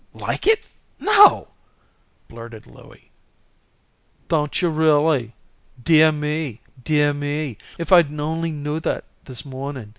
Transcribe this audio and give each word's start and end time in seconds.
"Like 0.15 0.47
it! 0.47 0.65
No!" 0.99 1.49
blurted 2.27 2.65
Louie. 2.65 3.11
"Don't 4.29 4.59
yuh, 4.59 4.69
rully! 4.71 5.33
Deah 5.83 6.11
me! 6.11 6.61
Deah 6.83 7.13
me! 7.13 7.59
If 7.77 7.91
I'd 7.91 8.11
only 8.19 8.49
knew 8.49 8.79
that 8.79 9.03
this 9.25 9.45
morning. 9.45 9.89